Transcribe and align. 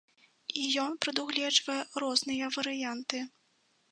І 0.59 0.63
ён 0.83 0.95
прадугледжвае 1.05 1.77
розныя 2.03 2.45
варыянты. 2.57 3.21